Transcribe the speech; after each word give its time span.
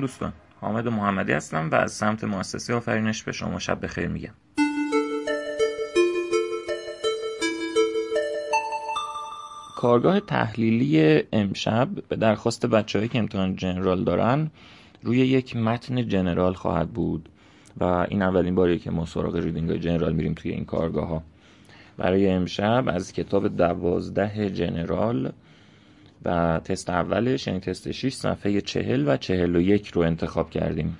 دوستان. 0.00 0.32
حامد 0.60 0.88
محمدی 0.88 1.32
هستم 1.32 1.70
و 1.70 1.74
از 1.74 1.92
سمت 1.92 2.24
مؤسسه 2.24 2.74
آفرینش 2.74 3.22
به 3.22 3.32
شما 3.32 3.58
شب 3.58 3.84
بخیر 3.84 4.08
میگم. 4.08 4.34
کارگاه 9.76 10.20
تحلیلی 10.20 11.22
امشب 11.32 11.88
به 12.08 12.16
درخواست 12.16 12.66
بچههایی 12.66 13.08
که 13.08 13.18
امتحان 13.18 13.56
جنرال 13.56 14.04
دارن 14.04 14.50
روی 15.02 15.18
یک 15.18 15.56
متن 15.56 16.08
جنرال 16.08 16.52
خواهد 16.52 16.90
بود 16.90 17.28
و 17.80 17.84
این 17.84 18.22
اولین 18.22 18.54
باریه 18.54 18.78
که 18.78 18.90
ما 18.90 19.06
سراغ 19.06 19.36
ریدینگ 19.36 19.76
جنرال 19.76 20.12
میریم 20.12 20.34
توی 20.34 20.50
این 20.50 20.64
کارگاه 20.64 21.08
ها 21.08 21.22
برای 21.96 22.30
امشب 22.30 22.84
از 22.86 23.12
کتاب 23.12 23.56
دوازده 23.56 24.50
جنرال 24.50 25.32
و 26.24 26.60
تست 26.64 26.90
اولش 26.90 27.46
یعنی 27.46 27.60
تست 27.60 27.90
6 27.90 28.12
صفحه 28.12 28.60
40 28.60 29.08
و 29.08 29.16
41 29.16 29.88
رو 29.88 30.02
انتخاب 30.02 30.50
کردیم. 30.50 30.98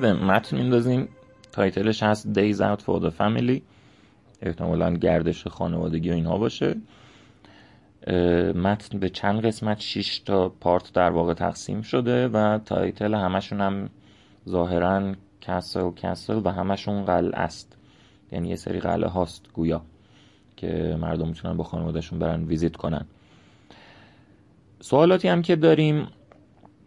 یه 0.00 0.12
متن 0.12 0.56
میندازیم 0.56 1.08
title 1.52 1.88
ش 1.88 2.02
هست 2.02 2.28
Days 2.34 2.56
Out 2.56 2.80
for 2.80 3.02
the 3.02 3.10
Family. 3.18 3.60
احتمالا 4.42 4.94
گردش 4.94 5.46
خانوادگی 5.46 6.10
و 6.10 6.12
اینها 6.12 6.38
باشه. 6.38 6.74
متن 8.54 8.98
به 8.98 9.08
چند 9.08 9.46
قسمت؟ 9.46 9.80
6 9.80 10.18
تا 10.18 10.48
part 10.48 10.92
در 10.92 11.10
واقع 11.10 11.34
تقسیم 11.34 11.82
شده 11.82 12.28
و 12.28 12.58
title 12.58 13.14
همشون 13.14 13.60
هم 13.60 13.90
ظاهرا 14.48 15.14
castle 15.40 15.90
castle 15.90 16.40
و 16.44 16.48
همشون 16.48 17.04
قلعه 17.04 17.40
است. 17.40 17.76
یعنی 18.32 18.48
یه 18.48 18.56
سری 18.56 18.80
قلعه 18.80 19.08
هاست 19.08 19.46
گویا. 19.52 19.82
که 20.56 20.96
مردم 21.00 21.28
می‌تونن 21.28 21.56
با 21.56 21.64
خانوادهشون 21.64 22.18
برن 22.18 22.44
visit 22.44 22.76
کنن. 22.76 23.04
سوالاتی 24.80 25.28
هم 25.28 25.42
که 25.42 25.56
داریم 25.56 26.06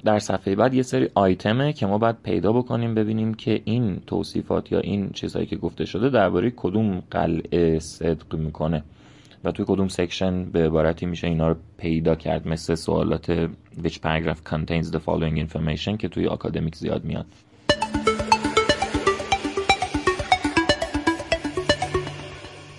در 0.06 0.20
صفحه 0.20 0.56
بعد 0.56 0.74
یه 0.74 0.82
سری 0.82 1.10
آیتمه 1.16 1.74
که 1.74 1.86
ما 1.86 1.98
باید 1.98 2.16
پیدا 2.24 2.54
بکنیم 2.54 2.96
ببینیم 2.96 3.34
که 3.34 3.62
این 3.66 4.02
توصیفات 4.08 4.72
یا 4.72 4.80
این 4.80 5.10
چیزهایی 5.10 5.48
که 5.48 5.56
گفته 5.56 5.86
شده 5.86 6.10
درباره 6.10 6.54
کدوم 6.56 7.04
قلعه 7.12 7.80
صدق 7.80 8.36
می‌کنه. 8.36 8.84
و 9.44 9.52
توی 9.52 9.66
کدوم 9.68 9.88
section 9.88 10.46
به 10.46 10.66
عبارتی 10.66 11.06
میشه 11.06 11.28
اینا 11.28 11.48
رو 11.48 11.56
پیدا 11.78 12.16
کرد 12.16 12.48
مثل 12.48 12.76
سوالات 12.76 13.48
which 13.84 13.94
paragraph 13.94 14.50
contains 14.50 14.92
the 14.92 15.00
following 15.00 15.38
information 15.48 15.98
که 15.98 16.08
توی 16.08 16.28
آکادمیک 16.28 16.76
زیاد 16.76 17.06
میاد. 17.06 17.26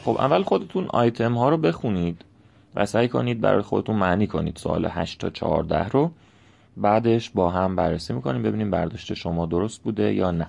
خب 0.06 0.16
اول 0.18 0.42
خودتون 0.42 0.86
آیتم 0.88 1.34
ها 1.34 1.48
رو 1.48 1.56
بخونید 1.56 2.24
و 2.74 2.86
سعی 2.86 3.08
کنید 3.08 3.40
برای 3.40 3.62
خودتون 3.62 3.96
معنی 3.96 4.26
کنید 4.26 4.56
سوال 4.56 4.86
8 4.86 5.20
تا 5.20 5.30
14 5.30 5.88
رو. 5.88 6.10
بعدش 6.76 7.30
با 7.30 7.50
هم 7.50 7.76
بررسی 7.76 8.12
می‌کنیم 8.12 8.42
ببینیم 8.42 8.70
برداشت 8.70 9.14
شما 9.14 9.46
درست 9.46 9.82
بوده 9.82 10.14
یا 10.14 10.30
نه. 10.30 10.48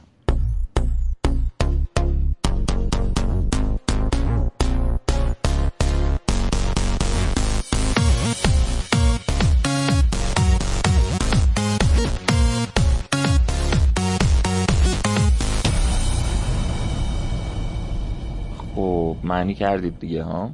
معنی 19.27 19.53
کردید 19.53 19.99
دیگه 19.99 20.23
ها؟ 20.23 20.51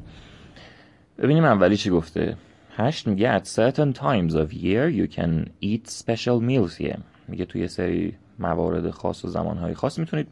ببینیم 1.18 1.46
اولی 1.46 1.78
چی 1.78 1.90
گفته. 1.90 2.38
هشت 2.76 3.08
میگه 3.08 3.40
at 3.40 3.42
certain 3.42 3.94
times 3.94 4.34
of 4.34 4.54
year 4.54 4.90
you 4.90 5.16
can 5.16 5.50
eat 5.62 5.90
special 5.90 6.42
meals 6.50 6.82
here. 6.82 7.00
میگه 7.28 7.46
توی 7.46 7.68
سری 7.68 8.16
موارد 8.40 8.90
خاص 8.90 9.26
و 9.26 9.28
زمانهای 9.28 9.74
خاص 9.74 10.00
می‌تونید 10.00 10.28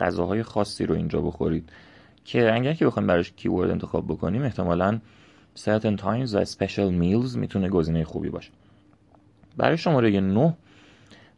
غذاهای 0.00 0.42
خاصی 0.42 0.86
رو 0.86 0.94
اینجا 0.94 1.20
بخورید. 1.20 1.68
که 2.24 2.54
اگر 2.54 2.74
که 2.74 2.86
بخوایم 2.86 3.06
براش 3.06 3.32
کیورد 3.32 3.70
انتخاب 3.70 4.04
بکنیم 4.06 4.42
احتمالا 4.42 5.00
certain 5.58 5.96
times 5.96 6.34
و 6.34 6.44
special 6.44 7.02
meals 7.02 7.36
می‌تونه 7.36 7.68
گزینه 7.68 8.04
خوبی 8.04 8.28
باشه. 8.28 8.50
برای 9.56 9.78
شماره 9.78 10.20
9 10.20 10.54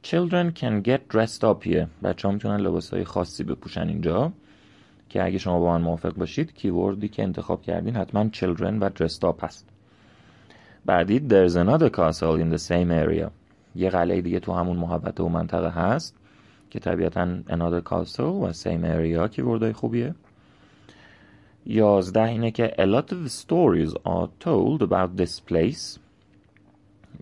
children 0.05 0.59
can 0.61 0.89
get 0.89 1.01
dressed 1.15 1.43
up 1.43 1.67
here. 1.67 1.87
بچه 2.03 2.29
ها 2.29 2.33
می‌تونن 2.33 2.57
لباس 2.57 2.91
های 2.91 3.05
خاصی 3.05 3.45
بپوشن 3.45 3.89
اینجا. 3.89 4.33
که 5.13 5.25
اگه 5.25 5.39
شما 5.39 5.61
با 5.61 5.79
من 5.79 5.81
موافق 5.85 6.15
باشید 6.15 6.55
کیوردی 6.55 7.09
که 7.09 7.23
انتخاب 7.23 7.63
کردین 7.63 7.97
حتما 7.97 8.29
children 8.33 8.81
و 8.81 8.91
dressed 8.91 9.23
up 9.23 9.45
هست. 9.45 9.69
بعدی 10.87 11.19
there's 11.19 11.55
another 11.55 11.91
castle 11.91 12.41
in 12.41 12.57
the 12.57 12.69
same 12.69 12.91
area. 12.91 13.31
یه 13.75 13.91
قلعه 13.91 14.21
دیگه 14.21 14.41
تو 14.41 14.53
همون 14.53 14.77
محبته 14.77 15.23
و 15.23 15.29
منطقه 15.29 15.69
هست 15.69 16.17
که 16.71 16.79
طبیعتا 16.79 17.39
another 17.49 17.91
castle 17.91 18.21
و 18.21 18.53
same 18.53 18.85
area 18.85 19.31
کیوردهای 19.31 19.73
خوبیه. 19.73 20.15
یازده 21.67 22.25
اینه 22.25 22.51
که 22.51 22.75
a 22.79 22.83
lot 22.83 23.13
of 23.13 23.31
stories 23.31 23.95
are 23.95 24.29
told 24.45 24.83
about 24.83 25.23
this 25.23 25.53
place 25.53 25.99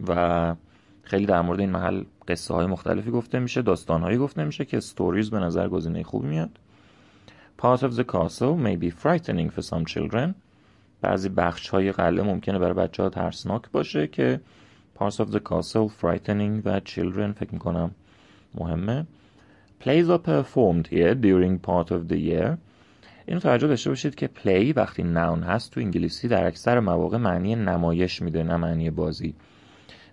و 0.08 0.54
خیلی 1.02 1.26
در 1.26 1.42
مورد 1.42 1.60
این 1.60 1.70
محل 1.70 2.04
قصه 2.28 2.54
های 2.54 2.66
مختلفی 2.66 3.10
گفته 3.10 3.38
میشه 3.38 3.62
داستان 3.62 4.02
هایی 4.02 4.18
گفته 4.18 4.44
میشه 4.44 4.64
که 4.64 4.80
stories 4.80 5.30
به 5.30 5.38
نظر 5.38 5.68
گزینه 5.68 6.02
خوبی 6.02 6.28
میاد. 6.28 6.50
Part 7.60 7.82
of 7.82 7.94
the 7.94 8.04
castle 8.04 8.56
may 8.56 8.74
be 8.74 8.90
frightening 9.02 9.50
for 9.50 9.62
some 9.62 9.84
children. 9.84 10.34
بعضی 11.02 11.28
بخش 11.28 11.68
های 11.68 11.92
قلعه 11.92 12.24
ممکنه 12.24 12.58
برای 12.58 12.74
بچه 12.74 13.02
ها 13.02 13.08
ترسناک 13.08 13.62
باشه 13.72 14.06
که 14.06 14.40
parts 14.98 15.14
of 15.14 15.26
the 15.30 15.40
castle 15.40 15.90
frightening 16.02 16.62
و 16.64 16.80
children 16.80 17.32
فکر 17.36 17.52
می‌کنم 17.52 17.90
مهمه. 18.54 19.06
Plays 19.80 20.08
are 20.08 20.18
performed 20.18 20.86
here 20.86 21.14
during 21.14 21.58
part 21.68 21.90
of 21.90 22.12
the 22.12 22.16
year. 22.16 22.58
اینو 23.26 23.40
توجه 23.40 23.66
داشته 23.66 23.90
باشید 23.90 24.14
که 24.14 24.30
play 24.44 24.76
وقتی 24.76 25.02
noun 25.02 25.42
هست 25.44 25.70
تو 25.70 25.80
انگلیسی 25.80 26.28
در 26.28 26.46
اکثر 26.46 26.80
مواقع 26.80 27.18
معنی 27.18 27.54
نمایش 27.54 28.22
میده 28.22 28.42
نه 28.42 28.56
معنی 28.56 28.90
بازی. 28.90 29.34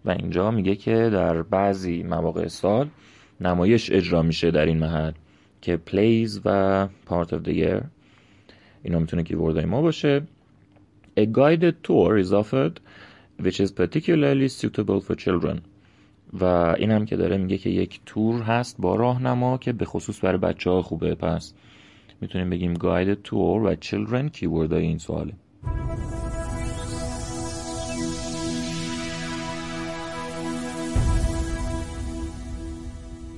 و 0.05 0.09
اینجا 0.09 0.51
میگه 0.51 0.75
که 0.75 1.09
در 1.13 1.41
بعضی 1.41 2.03
مواقع 2.03 2.47
سال 2.47 2.89
نمایش 3.41 3.91
اجرا 3.91 4.21
میشه 4.21 4.51
در 4.51 4.65
این 4.65 4.77
محل. 4.77 5.11
که 5.61 5.79
plays 5.87 6.41
و 6.45 6.87
part 7.09 7.27
of 7.27 7.47
the 7.47 7.53
year 7.53 7.83
اینا 8.83 8.99
می‌تونه 8.99 9.23
کیوردهای 9.23 9.65
ما 9.65 9.81
باشه. 9.81 10.21
A 11.19 11.25
guided 11.25 11.73
tour 11.83 12.23
is 12.23 12.31
offered 12.31 12.79
which 13.41 13.59
is 13.59 13.71
particularly 13.71 14.49
suitable 14.49 15.01
for 15.07 15.15
children. 15.15 15.57
و 16.33 16.43
این 16.77 16.91
هم 16.91 17.05
که 17.05 17.15
داره 17.15 17.37
میگه 17.37 17.57
که 17.57 17.69
یک 17.69 17.99
تور 18.05 18.41
هست 18.41 18.75
با 18.79 18.95
راهنما 18.95 19.57
که 19.57 19.73
به 19.73 19.85
خصوص 19.85 20.23
برای 20.23 20.37
بچه 20.37 20.69
ها 20.69 20.81
خوبه. 20.81 21.15
پس 21.15 21.53
می‌تونیم 22.21 22.49
بگیم 22.49 22.73
guided 22.73 23.27
tour 23.27 23.33
و 23.33 23.75
children 23.75 24.31
کیورد 24.31 24.73
این 24.73 24.97
سواله. 24.97 25.33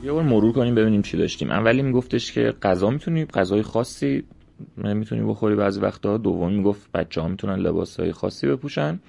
یه 0.09 0.13
بار 0.13 0.23
مرور 0.23 0.51
کنیم 0.51 0.75
ببینیم 0.75 1.01
چی 1.01 1.17
داشتیم. 1.17 1.51
اولی 1.51 1.81
میگفتش 1.81 2.31
که 2.31 2.53
غذا 2.61 2.89
می‌تونی 2.89 3.25
غذای 3.25 3.61
خاصی 3.61 4.23
می‌تونی 4.77 5.21
بخوری 5.21 5.55
بعضی 5.55 5.79
وقتا. 5.79 6.17
دوم 6.17 6.53
می‌گفت 6.53 6.91
بچه 6.91 7.21
ها 7.21 7.27
می‌تونن 7.27 7.55
لباس 7.55 7.99
های 7.99 8.11
خاصی 8.11 8.47
بپوشن. 8.47 8.99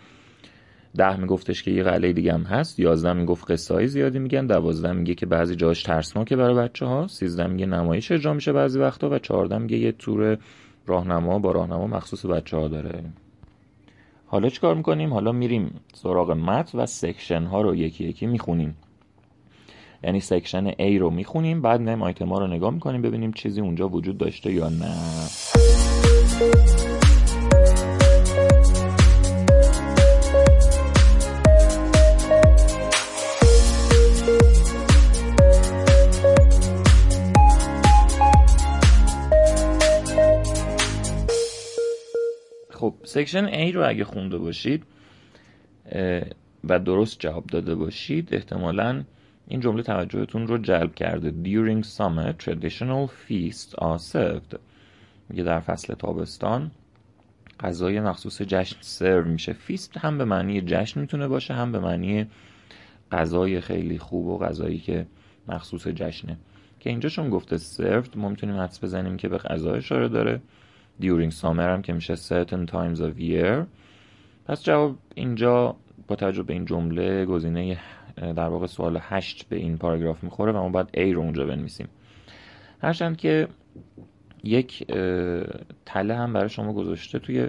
ده 0.96 1.16
میگفتش 1.16 1.62
که 1.62 1.70
یه 1.70 1.82
قلعه 1.82 2.12
دیگه 2.12 2.32
هم 2.32 2.42
هست. 2.42 2.78
یازده 2.78 3.12
می‌گفت 3.12 3.50
قصه 3.50 3.74
های 3.74 3.86
زیادی 3.86 4.18
میگن. 4.18 4.46
دوازده 4.46 4.92
میگه 4.92 5.14
که 5.14 5.26
بعضی 5.26 5.56
جاش 5.56 5.82
ترسناکه 5.82 6.36
برای 6.36 6.54
بچه 6.54 6.86
ها 6.86 7.06
سیزده 7.06 7.46
میگه 7.46 7.66
نمایش 7.66 8.12
اجرا 8.12 8.34
میشه 8.34 8.52
بعضی 8.52 8.78
وقتا 8.78 9.10
و 9.10 9.18
چهارده 9.18 9.58
میگه 9.58 9.78
یه 9.78 9.92
تور 9.92 10.38
راهنما 10.86 11.38
با 11.38 11.52
راهنما 11.52 11.86
مخصوص 11.86 12.26
بچه 12.26 12.56
ها 12.56 12.68
داره. 12.68 13.04
حالا 14.26 14.48
چیکار 14.48 14.74
می‌کنیم؟ 14.74 15.12
حالا 15.12 15.32
میریم 15.32 15.80
سراغ 15.94 16.30
متن 16.30 16.78
و 16.78 16.86
سکشن 16.86 17.42
ها 17.42 17.62
رو 17.62 17.74
یکی 17.74 18.04
یکی 18.04 18.26
می‌خونیم. 18.26 18.76
یعنی 20.04 20.20
section 20.20 20.70
A 20.70 20.98
رو 21.00 21.10
می‌خونیم 21.10 21.62
بعد 21.62 21.80
نیم 21.80 22.02
آیتم 22.02 22.28
ها 22.28 22.38
رو 22.38 22.46
نگاه 22.46 22.70
می‌کنیم 22.70 23.02
ببینیم 23.02 23.32
چیزی 23.32 23.60
اونجا 23.60 23.88
وجود 23.88 24.18
داشته 24.18 24.52
یا 24.52 24.68
نه. 24.68 24.94
خب 42.70 42.94
section 43.04 43.70
A 43.70 43.74
رو 43.74 43.88
اگه 43.88 44.04
خونده 44.04 44.38
باشید 44.38 44.82
و 46.64 46.78
درست 46.78 47.20
جواب 47.20 47.46
داده 47.46 47.74
باشید 47.74 48.28
احتمالاً 48.32 49.04
این 49.50 49.60
جمله 49.60 49.82
توجهتون 49.82 50.46
رو 50.46 50.58
جلب 50.58 50.94
کرده. 50.94 51.30
During 51.44 51.84
summer 51.84 52.32
traditional 52.44 53.08
feasts 53.08 53.74
are 53.78 53.98
served. 54.12 54.58
میگه 55.28 55.42
در 55.42 55.60
فصل 55.60 55.94
تابستان 55.94 56.70
غذای 57.60 58.00
مخصوص 58.00 58.42
جشن 58.42 58.76
سرو 58.80 59.24
میشه. 59.24 59.52
فیست 59.52 59.96
هم 59.96 60.18
به 60.18 60.24
معنی 60.24 60.60
جشن 60.60 61.00
می‌تونه 61.00 61.28
باشه 61.28 61.54
هم 61.54 61.72
به 61.72 61.78
معنی 61.78 62.26
غذای 63.12 63.60
خیلی 63.60 63.98
خوب 63.98 64.26
و 64.26 64.38
غذایی 64.38 64.78
که 64.78 65.06
مخصوص 65.48 65.86
جشنه 65.86 66.36
که 66.80 66.90
اینجا 66.90 67.08
چون 67.08 67.30
گفته 67.30 67.58
served 67.58 68.16
ما 68.16 68.28
می‌تونیم 68.28 68.56
حدس 68.56 68.84
بزنیم 68.84 69.16
که 69.16 69.28
به 69.28 69.38
غذا 69.38 69.72
اشاره 69.74 70.08
داره. 70.08 70.40
During 71.00 71.32
summer 71.40 71.44
هم 71.44 71.82
که 71.82 71.92
میشه 71.92 72.16
certain 72.16 72.66
times 72.66 72.98
of 72.98 73.20
year. 73.20 73.66
پس 74.46 74.62
جواب 74.62 74.98
اینجا 75.14 75.76
با 76.08 76.16
توجه 76.16 76.42
به 76.42 76.52
این 76.52 76.64
جمله 76.64 77.24
گزینه 77.24 77.78
در 78.20 78.48
واقع 78.48 78.66
سوال 78.66 78.98
هشت 79.02 79.48
به 79.48 79.56
این 79.56 79.78
پاراگراف 79.78 80.24
می‌خوره 80.24 80.52
و 80.52 80.56
ما 80.56 80.68
باید 80.68 80.88
A 80.94 81.14
رو 81.14 81.20
اونجا 81.20 81.46
بنویسیم. 81.46 81.88
هرچند 82.82 83.16
که 83.16 83.48
یک 84.44 84.86
تله 85.86 86.14
هم 86.16 86.32
برای 86.32 86.48
شما 86.48 86.72
گذاشته 86.72 87.18
توی 87.18 87.48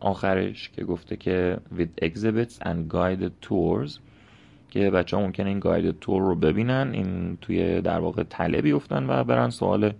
آخرش 0.00 0.70
که 0.70 0.84
گفته 0.84 1.16
که 1.16 1.58
with 1.76 2.04
exhibits 2.04 2.64
and 2.64 2.94
guided 2.94 3.48
tours 3.48 3.98
که 4.70 4.90
بچه 4.90 5.16
ها 5.16 5.22
ممکنه 5.22 5.48
این 5.48 5.60
guided 5.60 6.04
tour 6.04 6.08
رو 6.08 6.34
ببینن 6.34 6.90
این 6.92 7.38
توی 7.40 7.80
در 7.80 7.98
واقع 7.98 8.22
تله 8.22 8.62
بیفتن 8.62 9.10
و 9.10 9.24
برن 9.24 9.50
سوال 9.50 9.92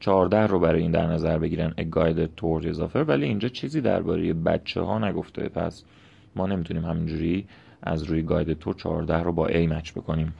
14 0.00 0.46
رو 0.46 0.58
برای 0.58 0.82
این 0.82 0.90
در 0.90 1.06
نظر 1.06 1.38
بگیرن 1.38 1.74
a 1.80 1.82
guided 1.82 2.40
tour 2.40 2.66
اضافه 2.66 3.02
ولی 3.02 3.24
اینجا 3.24 3.48
چیزی 3.48 3.80
درباره 3.80 4.32
بچه 4.32 4.80
ها 4.80 4.98
نگفته. 4.98 5.48
پس 5.48 5.84
ما 6.36 6.46
نمی‌تونیم 6.46 6.84
همینجوری 6.84 7.46
از 7.82 8.02
روی 8.02 8.26
guided 8.28 8.64
tour 8.64 8.76
14 8.76 9.22
رو 9.22 9.32
با 9.32 9.48
A 9.48 9.56
مچ 9.56 9.92
بکنیم. 9.92 10.34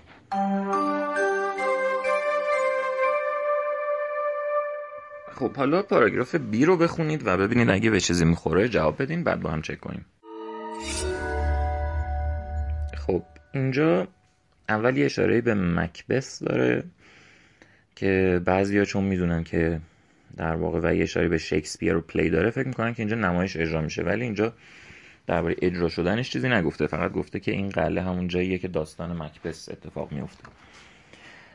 خب 5.34 5.56
حالا 5.56 5.82
پاراگراف 5.82 6.36
B 6.52 6.62
رو 6.64 6.76
بخونید 6.76 7.26
و 7.26 7.36
ببینید 7.36 7.70
اگه 7.70 7.90
به 7.90 8.00
چیزی 8.00 8.24
می‌خوره 8.24 8.68
جواب 8.68 9.02
بدین 9.02 9.24
بعد 9.24 9.40
با 9.40 9.50
هم 9.50 9.62
چک 9.62 9.80
کنیم. 9.80 10.06
خب 13.06 13.22
اینجا 13.52 14.08
اول 14.68 14.96
یه 14.96 15.04
اشاره 15.04 15.40
به 15.40 15.54
مکبس 15.54 16.42
داره 16.42 16.84
که 17.96 18.40
بعضی 18.44 18.86
چون 18.86 19.04
می‌دونن 19.04 19.44
که 19.44 19.80
در 20.36 20.56
واقع 20.56 20.80
و 20.82 20.94
یه 20.94 21.02
اشاره 21.02 21.28
به 21.28 21.38
شکسپیر 21.38 21.96
و 21.96 22.00
پلی 22.00 22.30
داره 22.30 22.50
فکر 22.50 22.66
می‌کنن 22.66 22.94
که 22.94 23.00
اینجا 23.00 23.16
نمایش 23.16 23.56
اجرا 23.56 23.80
میشه. 23.80 24.02
ولی 24.02 24.24
اینجا 24.24 24.52
درباره 25.26 25.56
اجرا 25.62 25.88
شدنش 25.88 26.30
چیزی 26.30 26.48
نگفته 26.48 26.86
فقط 26.86 27.12
گفته 27.12 27.40
که 27.40 27.52
این 27.52 27.68
قله 27.68 28.02
همون 28.02 28.28
جاییه 28.28 28.58
که 28.58 28.68
داستان 28.68 29.22
مکبس 29.22 29.68
اتفاق 29.68 30.12
میفته 30.12 30.44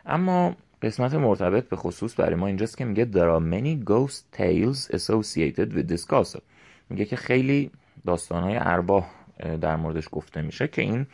اما 0.06 0.56
قسمت 0.81 1.13
مرتبط 1.13 1.69
به 1.69 1.75
خصوص 1.75 2.19
برای 2.19 2.36
ما 2.36 2.48
اینجاست 2.48 2.77
که 2.77 2.86
میگه 2.86 3.07
there 3.12 3.39
are 3.39 3.44
many 3.54 3.89
ghost 3.89 4.38
tales 4.38 4.95
associated 4.95 5.74
with 5.74 5.94
this 5.94 6.06
castle. 6.12 6.42
میگه 6.89 7.06
که 7.06 7.16
خیلی 7.16 7.71
داستانهای 8.06 8.57
ارباه 8.57 9.12
در 9.62 9.75
موردش 9.75 10.07
گفته 10.12 10.42
میشه 10.42 10.68
که 10.68 10.81
این 10.81 11.07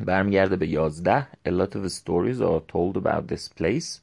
برمیگرده 0.00 0.56
به 0.56 0.68
11 0.68 1.26
A 1.48 1.50
lot 1.50 1.70
of 1.70 1.88
stories 1.88 2.40
are 2.40 2.62
told 2.72 2.96
about 3.02 3.34
this 3.34 3.48
place. 3.60 4.00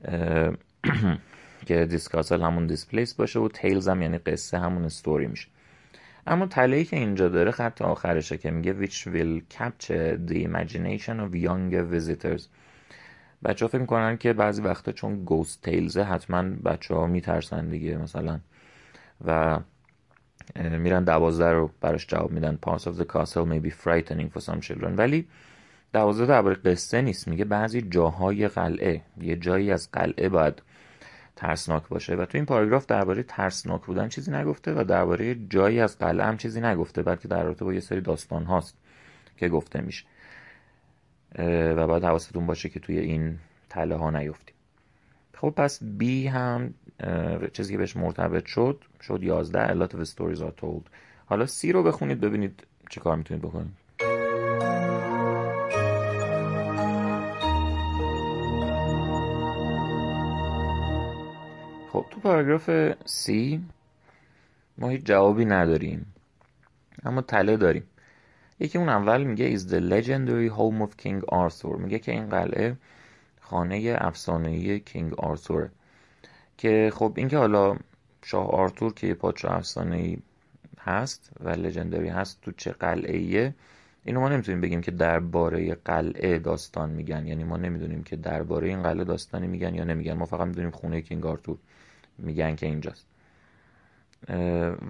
که 1.66 1.86
دیسکاسل 1.86 2.42
همون 2.42 2.66
دیسپلیس 2.66 3.14
باشه 3.14 3.38
و 3.38 3.48
تیلز 3.48 3.88
هم 3.88 4.02
یعنی 4.02 4.18
قصه 4.18 4.58
همون 4.58 4.84
استوری 4.84 5.26
میشه. 5.26 5.48
اما 6.26 6.46
تله 6.46 6.84
که 6.84 6.96
اینجا 6.96 7.28
داره 7.28 7.50
خط 7.50 7.82
آخرشه 7.82 8.38
که 8.38 8.50
میگه 8.50 8.86
which 8.86 9.06
will 9.06 9.56
capture 9.58 10.30
the 10.30 10.44
imagination 10.44 11.16
of 11.20 11.34
younger 11.34 11.84
visitors. 11.94 12.42
بچه 13.44 13.64
ها 13.64 13.68
فکر 13.68 13.80
می‌کنن 13.80 14.16
که 14.16 14.32
بعضی 14.32 14.62
وقتا 14.62 14.92
چون 14.92 15.24
گوست 15.24 15.62
تیلزه 15.62 16.02
حتما 16.02 16.42
بچه 16.42 16.94
ها 16.94 17.06
میترسن 17.06 17.68
دیگه 17.68 17.96
مثلا. 17.96 18.40
و 19.24 19.60
میرن 20.56 21.04
دوازده 21.04 21.52
رو 21.52 21.70
براش 21.80 22.06
جواب 22.06 22.30
میدن. 22.30 22.58
Parts 22.66 22.82
of 22.82 23.00
the 23.00 23.04
castle 23.04 23.46
may 23.46 23.66
be 23.66 23.70
frightening 23.70 24.36
for 24.36 24.40
some 24.40 24.60
children. 24.60 24.94
ولی 24.96 25.28
دوازده 25.92 26.26
درباره 26.26 26.54
قصه 26.54 27.02
نیست. 27.02 27.28
میگه 27.28 27.44
بعضی 27.44 27.82
جاهای 27.82 28.48
قلعه 28.48 29.02
یه 29.20 29.36
جایی 29.36 29.72
از 29.72 29.90
قلعه 29.92 30.28
باید 30.28 30.62
ترسناک 31.40 31.88
باشه. 31.88 32.14
و 32.14 32.24
تو 32.24 32.38
این 32.38 32.44
پاراگراف 32.46 32.86
درباره 32.86 33.22
ترسناک 33.22 33.82
بودن 33.82 34.08
چیزی 34.08 34.30
نگفته 34.30 34.74
و 34.74 34.84
درباره 34.84 35.34
جایی 35.34 35.80
از 35.80 35.98
قلعه 35.98 36.26
هم 36.26 36.36
چیزی 36.36 36.60
نگفته 36.60 37.02
بلکه 37.02 37.28
در 37.28 37.44
رابطه 37.44 37.64
با 37.64 37.74
یه 37.74 37.80
سری 37.80 38.00
داستان 38.00 38.44
هاست 38.44 38.76
که 39.36 39.48
گفته 39.48 39.80
میشه. 39.80 40.04
و 41.76 41.86
باید 41.86 42.04
حواستون 42.04 42.46
باشه 42.46 42.68
که 42.68 42.80
توی 42.80 42.98
این 42.98 43.38
تله 43.68 43.96
ها 43.96 44.10
نیفتیم. 44.10 44.54
خب 45.34 45.50
پس 45.50 45.80
B 46.00 46.04
هم 46.04 46.74
چیزی 47.52 47.72
که 47.72 47.78
بهش 47.78 47.96
مرتبط 47.96 48.46
شد 48.46 48.84
شد 49.00 49.22
11 49.22 49.68
A 49.68 49.88
lot 49.88 49.92
of 49.92 49.96
stories 49.96 50.40
are 50.40 50.62
told. 50.62 50.82
حالا 51.26 51.46
C 51.46 51.64
رو 51.64 51.82
بخونید 51.82 52.20
ببینید 52.20 52.66
چه 52.90 53.00
کار 53.00 53.16
می‌تونید 53.16 53.42
بکنید. 53.42 53.72
خب 62.00 62.06
تو 62.10 62.20
پاراگراف 62.20 62.92
C 62.92 63.30
ما 64.78 64.88
هیچ 64.88 65.04
جوابی 65.04 65.44
نداریم 65.44 66.14
اما 67.04 67.22
تله 67.22 67.56
داریم. 67.56 67.82
یکی 68.60 68.78
اون 68.78 68.88
اول 68.88 69.24
میگه 69.24 69.58
is 69.58 69.60
the 69.60 69.80
legendary 69.80 70.58
home 70.58 70.86
of 70.86 71.04
King 71.04 71.34
Arthur. 71.34 71.78
میگه 71.78 71.98
که 71.98 72.12
این 72.12 72.28
قلعه 72.28 72.76
خانه 73.40 73.96
افسانه‌ای 74.00 74.80
کینگ 74.80 75.14
آرتور 75.14 75.68
که 76.58 76.92
خب 76.94 77.12
اینکه 77.16 77.38
حالا 77.38 77.76
شاه 78.24 78.50
آرتور 78.50 78.94
که 78.94 79.06
یه 79.06 79.14
پادشاه 79.14 79.56
افسانه‌ای 79.56 80.18
هست 80.80 81.30
و 81.40 81.48
لژندری 81.48 82.08
هست 82.08 82.40
تو 82.42 82.52
چه 82.52 82.72
قلعه 82.72 83.54
اینو 84.04 84.20
ما 84.20 84.28
نمی‌تونیم 84.28 84.60
بگیم 84.60 84.80
که 84.80 84.90
درباره 84.90 85.74
قلعه 85.74 86.38
داستان 86.38 86.90
میگن. 86.90 87.26
یعنی 87.26 87.44
ما 87.44 87.56
نمی‌دونیم 87.56 88.02
که 88.02 88.16
درباره 88.16 88.68
این 88.68 88.82
قلعه 88.82 89.04
داستانی 89.04 89.46
میگن 89.46 89.74
یا 89.74 89.84
نمیگن. 89.84 90.12
ما 90.12 90.26
فقط 90.26 90.46
می‌دونیم 90.46 90.70
خونه 90.70 91.00
کینگ 91.00 91.26
آرتور 91.26 91.56
میگن 92.18 92.54
که 92.54 92.66
اینجاست. 92.66 93.06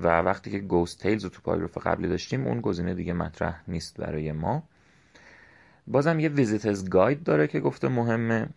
و 0.03 0.07
وقتی 0.21 0.51
که 0.51 0.59
گوست 0.59 1.03
تیلز 1.03 1.25
رو 1.25 1.31
تو 1.31 1.41
پاراگراف 1.43 1.79
قبلی 1.87 2.09
داشتیم 2.09 2.47
اون 2.47 2.61
گزینه 2.61 2.95
دیگه 2.95 3.13
مطرح 3.13 3.63
نیست 3.69 3.97
برای 3.97 4.33
ما. 4.33 4.63
بازم 5.87 6.21
یه 6.21 6.29
ویزیترز 6.29 6.89
گاید 6.89 7.23
داره 7.23 7.47
که 7.47 7.61
گفته 7.61 7.89
مهمه 7.89 8.49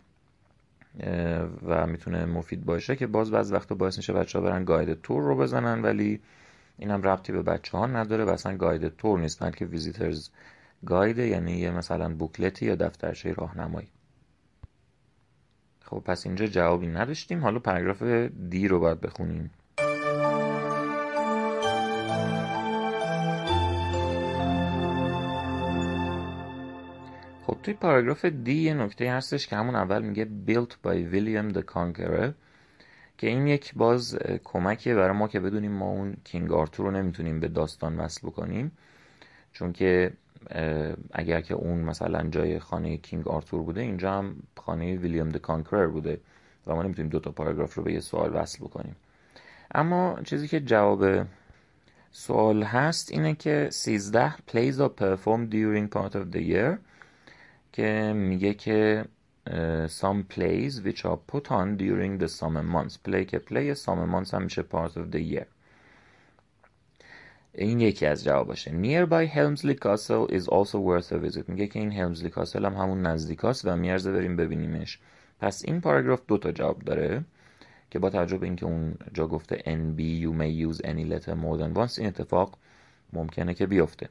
و 1.66 1.86
می‌تونه 1.86 2.24
مفید 2.24 2.64
باشه 2.64 2.96
که 2.96 3.06
باز 3.06 3.30
بعض 3.30 3.52
وقتا 3.52 3.74
باعث 3.74 3.96
میشه 3.96 4.12
بچه 4.12 4.38
ها 4.38 4.44
برن 4.44 4.64
گاید 4.64 5.00
تور 5.00 5.22
رو 5.22 5.36
بزنن 5.36 5.82
ولی 5.82 6.20
این 6.78 6.90
هم 6.90 7.02
ربطی 7.02 7.32
به 7.32 7.42
بچه 7.42 7.78
ها 7.78 7.86
نداره 7.86 8.24
و 8.24 8.30
اصلا 8.30 8.56
گاید 8.56 8.96
تور 8.96 9.18
نیست 9.18 9.40
بلکه 9.40 9.64
ویزیترز 9.64 10.30
گاید 10.86 11.18
یعنی 11.18 11.52
یه 11.52 11.70
مثلا 11.70 12.14
بوکلتی 12.14 12.66
یا 12.66 12.74
دفترچه 12.74 13.32
راهنمایی. 13.32 13.88
خب 15.80 16.02
پس 16.06 16.26
اینجا 16.26 16.46
جوابی 16.46 16.86
نداشتیم. 16.86 17.40
حالا 17.40 17.58
پاراگراف 17.58 18.02
دی 18.50 18.68
رو 18.68 18.80
باید 18.80 19.00
بخونیم. 19.00 19.50
خب 27.46 27.56
توی 27.62 27.74
پاراگراف 27.74 28.24
دی 28.24 28.54
یه 28.54 28.74
نکته 28.74 29.12
هستش 29.12 29.46
که 29.46 29.56
همون 29.56 29.74
اول 29.74 30.02
میگه 30.02 30.28
built 30.46 30.70
by 30.70 31.14
William 31.14 31.56
the 31.56 31.62
Conqueror. 31.74 32.43
که 33.18 33.26
این 33.26 33.46
یک 33.46 33.74
باز 33.74 34.18
کمکیه 34.44 34.94
برای 34.94 35.16
ما 35.16 35.28
که 35.28 35.40
بدونیم 35.40 35.72
ما 35.72 35.90
اون 35.90 36.16
کینگ 36.24 36.52
آرتور 36.52 36.86
رو 36.86 36.92
نمی‌تونیم 36.92 37.40
به 37.40 37.48
داستان 37.48 37.96
وصل 37.96 38.26
بکنیم. 38.26 38.72
چون 39.52 39.72
که 39.72 40.12
اگر 41.12 41.40
که 41.40 41.54
اون 41.54 41.78
مثلا 41.78 42.28
جای 42.28 42.58
خانه 42.58 42.96
کینگ 42.96 43.28
آرتور 43.28 43.62
بوده 43.62 43.80
اینجا 43.80 44.12
هم 44.12 44.36
خانه 44.56 44.96
ویلیام 44.96 45.28
د 45.28 45.36
کانکرر 45.36 45.86
بوده 45.86 46.20
و 46.66 46.74
ما 46.74 46.82
نمی‌تونیم 46.82 47.10
دو 47.10 47.20
تا 47.20 47.30
پاراگراف 47.30 47.74
رو 47.74 47.82
به 47.82 47.92
یه 47.92 48.00
سوال 48.00 48.36
وصل 48.36 48.58
بکنیم. 48.64 48.96
اما 49.74 50.18
چیزی 50.24 50.48
که 50.48 50.60
جواب 50.60 51.26
سوال 52.10 52.62
هست 52.62 53.12
اینه 53.12 53.34
که 53.34 53.68
13 53.70 54.34
plays 54.36 54.74
are 54.78 54.92
performed 55.00 55.50
during 55.50 55.88
part 55.96 56.14
of 56.14 56.36
the 56.36 56.40
year 56.52 56.78
که 57.72 58.12
میگه 58.16 58.54
که 58.54 59.04
some 59.88 60.24
plays 60.24 60.80
which 60.80 61.04
are 61.04 61.16
put 61.16 61.50
on 61.50 61.76
during 61.76 62.18
the 62.18 62.28
summer 62.28 62.62
months 62.62 62.96
play 62.96 63.24
که 63.24 63.38
play 63.38 63.74
summer 63.74 64.06
months 64.06 64.34
هم 64.34 64.42
میشه 64.42 64.62
part 64.62 64.96
of 64.96 65.12
the 65.12 65.20
year 65.20 65.46
این 67.54 67.80
یکی 67.80 68.06
از 68.06 68.24
جواباشه 68.24 68.70
nearby 68.70 69.28
Helmsley 69.28 69.74
Castle 69.74 70.28
is 70.32 70.48
also 70.48 70.78
worth 70.78 71.12
a 71.12 71.18
visit 71.18 71.48
میگه 71.48 71.66
که 71.66 71.78
این 71.78 71.92
Helmsley 71.92 72.30
Castle 72.30 72.64
هم 72.64 72.74
همون 72.74 73.06
نزدیک 73.06 73.40
هست 73.42 73.64
و 73.64 73.76
میارزه 73.76 74.12
بریم 74.12 74.36
ببینیمش 74.36 74.98
پس 75.40 75.62
این 75.64 75.80
پاراگراف 75.80 76.20
دو 76.28 76.38
تا 76.38 76.52
جواب 76.52 76.78
داره 76.78 77.24
که 77.90 77.98
با 77.98 78.10
توجه 78.10 78.38
به 78.38 78.46
اینکه 78.46 78.66
اون 78.66 78.94
جا 79.12 79.26
گفته 79.26 79.56
NB 79.56 80.00
you 80.00 80.32
may 80.40 80.72
use 80.72 80.80
any 80.80 81.04
letter 81.12 81.34
more 81.34 81.58
than 81.58 81.78
once 81.78 81.98
این 81.98 82.06
اتفاق 82.06 82.58
ممکنه 83.12 83.54
که 83.54 83.66
بیفته 83.66 84.08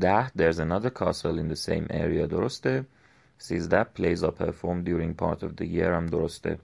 ده 0.00 0.28
there's 0.28 0.58
another 0.58 0.90
castle 0.90 1.38
in 1.38 1.54
the 1.54 1.68
same 1.68 1.86
area 1.90 2.26
درسته 2.26 2.84
13 3.42 3.84
plays 3.96 4.22
are 4.22 4.30
performed 4.30 4.84
during 4.86 5.14
part 5.14 5.42
of 5.42 5.56
the 5.60 5.66
year. 5.66 5.90
هم 5.90 6.06
درسته. 6.06 6.58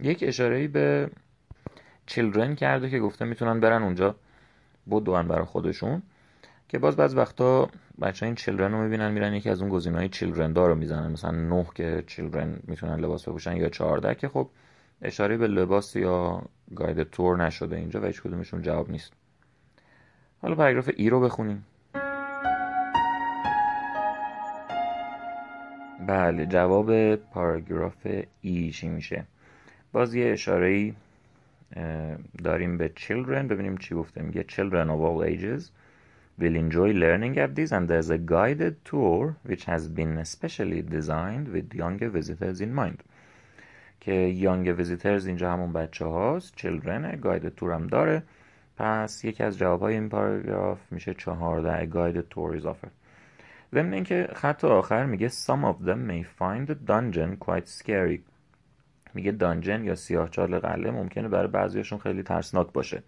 یک 0.00 0.24
اشاره 0.26 0.68
به 0.68 1.10
children 2.10 2.54
کرده 2.56 2.90
که 2.90 2.98
گفته 2.98 3.24
می‌تونن 3.24 3.60
برن 3.60 3.82
اونجا. 3.82 4.14
بدون 4.90 5.28
برای 5.28 5.44
خودشون. 5.44 6.02
که 6.68 6.78
باز 6.78 6.96
بعض 6.96 7.14
وقتا 7.14 7.68
بچه 8.00 8.26
این 8.26 8.34
چیلدرن 8.34 8.72
رو 8.72 8.82
می‌بینن 8.82 9.10
میرن 9.10 9.34
یکی 9.34 9.50
از 9.50 9.60
اون 9.60 9.70
گزینه 9.70 9.98
های 9.98 10.08
چیلدرن 10.08 10.52
دار 10.52 10.68
رو 10.68 10.74
می‌زنن. 10.74 11.12
مثلا 11.12 11.30
نه 11.30 11.66
که 11.74 12.04
چیلدرن 12.06 12.58
می‌تونن 12.66 12.96
لباس 12.96 13.28
بپوشن 13.28 13.56
یا 13.56 13.68
چهارده 13.68 14.14
که 14.14 14.28
خب 14.28 14.50
اشاره 15.02 15.36
به 15.36 15.46
لباس 15.46 15.96
یا 15.96 16.42
گاید 16.74 17.02
تور 17.02 17.44
نشده 17.44 17.76
اینجا 17.76 18.00
و 18.00 18.04
هیچ 18.04 18.22
کدومشون 18.22 18.62
جواب 18.62 18.90
نیست. 18.90 19.12
حالا 20.42 20.54
پاراگراف 20.54 20.90
ای 20.96 21.10
رو 21.10 21.20
بخونیم. 21.20 21.64
بله 26.06 26.46
جواب 26.46 27.16
پاراگراف 27.16 28.06
ای 28.40 28.70
چی 28.70 28.88
میشه 28.88 29.24
باز 29.92 30.14
یه 30.14 30.32
اشاره 30.32 30.66
ای 30.66 30.94
داریم 32.44 32.78
به 32.78 32.92
children 32.96 33.44
ببینیم 33.50 33.76
چی 33.76 33.94
گفته 33.94 34.22
میگه 34.22 34.44
children 34.48 34.88
of 34.88 35.00
all 35.00 35.24
ages 35.24 35.70
will 36.40 36.56
enjoy 36.56 36.92
learning 36.92 37.38
at 37.38 37.54
this 37.56 37.72
and 37.72 37.88
there's 37.88 38.10
a 38.10 38.18
guided 38.18 38.74
tour 38.84 39.36
which 39.48 39.64
has 39.64 39.88
been 39.88 40.18
especially 40.18 40.82
designed 40.82 41.46
with 41.54 41.74
younger 41.74 42.10
visitors 42.18 42.60
in 42.60 42.74
mind 42.74 43.02
که 44.00 44.34
young 44.40 44.80
visitors 44.80 45.26
اینجا 45.26 45.52
همون 45.52 45.72
بچه 45.72 46.04
هاست 46.04 46.54
children 46.56 47.20
guided 47.22 47.60
tour 47.60 47.70
هم 47.70 47.86
داره 47.86 48.22
پس 48.76 49.24
یکی 49.24 49.42
از 49.42 49.58
جواب 49.58 49.80
های 49.80 49.94
این 49.94 50.08
پاراگراف 50.08 50.78
میشه 50.90 51.14
چهارده 51.14 51.90
guided 51.90 52.34
tour 52.34 52.60
is 52.60 52.64
offered 52.64 53.01
ضمن 53.74 53.92
اینکه 53.94 54.28
خط 54.34 54.64
آخر 54.64 55.06
میگه 55.06 55.28
some 55.28 55.64
of 55.64 55.86
them 55.86 56.06
may 56.10 56.24
find 56.40 56.70
the 56.70 56.76
dungeon 56.90 57.46
quite 57.46 57.68
scary. 57.80 58.20
میگه 59.14 59.32
dungeon 59.32 59.84
یا 59.84 59.94
سیاهچال 59.94 60.58
قلعه 60.58 60.90
ممکنه 60.90 61.28
برای 61.28 61.48
بعضیاشون 61.48 61.98
خیلی 61.98 62.22
ترسناک 62.22 62.72
باشه. 62.72 63.02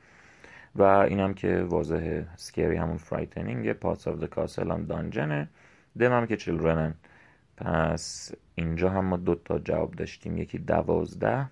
و 0.76 0.83
اینم 0.83 1.35
که 1.35 1.62
واضحه 1.62 2.26
scary 2.37 2.76
همون 2.76 2.97
frightening 2.97 3.73
parts 3.73 4.09
of 4.09 4.18
the 4.18 4.25
castle 4.25 4.71
هم 4.71 4.85
dungeon 4.85 5.49
ه 5.99 6.01
them 6.01 6.12
هم 6.12 6.26
که 6.26 6.37
children 6.37 6.88
ن 6.88 6.94
پس 7.56 8.33
اینجا 8.54 8.90
هم 8.90 9.04
ما 9.04 9.16
دو 9.16 9.35
تا 9.35 9.59
جواب 9.59 9.92
داشتیم. 9.92 10.38
یکی 10.38 10.59
دوازده 10.59 11.47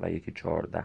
و 0.00 0.10
یکی 0.10 0.32
چهارده. 0.32 0.84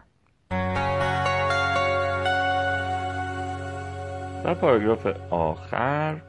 در 4.43 4.53
پاراگراف 4.53 5.07
آخر 5.29 6.21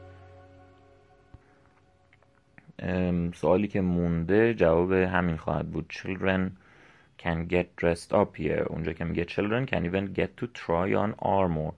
سوالی 3.33 3.67
که 3.67 3.81
مونده 3.81 4.53
جواب 4.53 4.91
همین 4.91 5.37
خواهد 5.37 5.71
بود. 5.71 5.93
Children 5.93 6.51
can 7.23 7.51
get 7.51 7.65
dressed 7.81 8.11
up 8.11 8.39
here. 8.39 8.67
اونجا 8.69 8.93
که 8.93 9.03
میگه 9.03 9.25
children 9.25 9.69
can 9.69 9.83
even 9.85 10.19
get 10.19 10.29
to 10.41 10.45
try 10.45 10.93
on 10.93 11.23
armor. 11.23 11.73